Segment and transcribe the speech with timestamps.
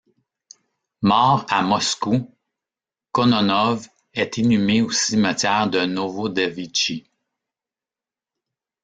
[1.03, 2.33] Mort à Moscou,
[3.11, 7.05] Kononov est inhumé au cimetière de Novodevitchi.